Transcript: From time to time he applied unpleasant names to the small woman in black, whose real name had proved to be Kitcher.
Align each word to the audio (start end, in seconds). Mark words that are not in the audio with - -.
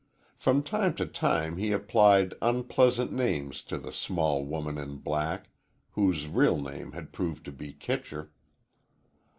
From 0.35 0.63
time 0.63 0.95
to 0.95 1.05
time 1.05 1.57
he 1.57 1.71
applied 1.71 2.33
unpleasant 2.41 3.11
names 3.13 3.61
to 3.65 3.77
the 3.77 3.91
small 3.91 4.43
woman 4.43 4.79
in 4.79 4.97
black, 4.97 5.49
whose 5.91 6.27
real 6.27 6.59
name 6.59 6.93
had 6.93 7.13
proved 7.13 7.45
to 7.45 7.51
be 7.51 7.73
Kitcher. 7.73 8.31